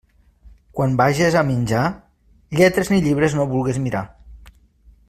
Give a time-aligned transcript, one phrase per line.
[0.77, 1.83] Quan vages a menjar,
[2.61, 4.05] lletres ni llibres no vulgues mirar.